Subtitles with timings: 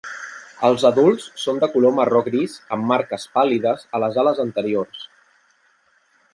[0.69, 5.09] Els adults són de color marró gris amb marques pàl·lides a les ales anteriors.